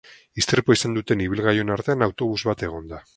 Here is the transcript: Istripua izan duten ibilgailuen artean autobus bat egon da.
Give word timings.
Istripua 0.43 0.77
izan 0.77 0.95
duten 0.97 1.21
ibilgailuen 1.25 1.71
artean 1.75 2.05
autobus 2.07 2.41
bat 2.51 2.65
egon 2.71 2.93
da. 2.95 3.03